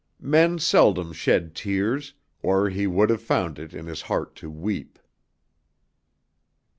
Men 0.19 0.57
seldom 0.57 1.13
shed 1.13 1.53
tears, 1.53 2.15
or 2.41 2.69
he 2.71 2.87
would 2.87 3.11
have 3.11 3.21
found 3.21 3.59
it 3.59 3.71
in 3.75 3.85
his 3.85 4.01
heart 4.01 4.35
to 4.37 4.49
weep. 4.49 4.97